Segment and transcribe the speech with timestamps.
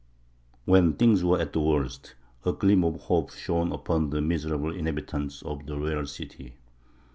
[0.65, 5.43] When things were at the worst, a gleam of hope shone upon the miserable inhabitants
[5.43, 6.55] of the royal city.